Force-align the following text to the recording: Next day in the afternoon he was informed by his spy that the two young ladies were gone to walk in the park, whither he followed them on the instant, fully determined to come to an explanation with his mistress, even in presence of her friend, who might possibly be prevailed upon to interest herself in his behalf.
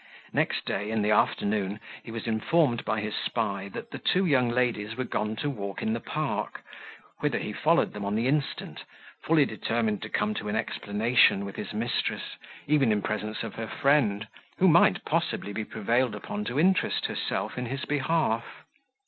Next 0.33 0.65
day 0.65 0.89
in 0.89 1.03
the 1.03 1.11
afternoon 1.11 1.79
he 2.01 2.09
was 2.09 2.25
informed 2.25 2.83
by 2.83 3.01
his 3.01 3.13
spy 3.13 3.69
that 3.73 3.91
the 3.91 3.99
two 3.99 4.25
young 4.25 4.49
ladies 4.49 4.97
were 4.97 5.03
gone 5.03 5.35
to 5.35 5.47
walk 5.47 5.83
in 5.83 5.93
the 5.93 5.99
park, 5.99 6.63
whither 7.19 7.37
he 7.37 7.53
followed 7.53 7.93
them 7.93 8.03
on 8.03 8.15
the 8.15 8.27
instant, 8.27 8.83
fully 9.21 9.45
determined 9.45 10.01
to 10.01 10.09
come 10.09 10.33
to 10.33 10.49
an 10.49 10.55
explanation 10.55 11.45
with 11.45 11.55
his 11.55 11.71
mistress, 11.71 12.35
even 12.65 12.91
in 12.91 13.03
presence 13.03 13.43
of 13.43 13.53
her 13.53 13.67
friend, 13.67 14.27
who 14.57 14.67
might 14.67 15.05
possibly 15.05 15.53
be 15.53 15.63
prevailed 15.63 16.15
upon 16.15 16.45
to 16.45 16.59
interest 16.59 17.05
herself 17.05 17.55
in 17.55 17.67
his 17.67 17.85
behalf. 17.85 18.63